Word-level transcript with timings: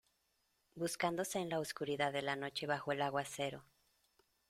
buscándose 0.73 1.37
en 1.37 1.49
la 1.49 1.59
oscuridad 1.59 2.11
de 2.11 2.23
la 2.23 2.35
noche 2.35 2.65
bajo 2.65 2.91
el 2.91 3.03
aguacero. 3.03 3.63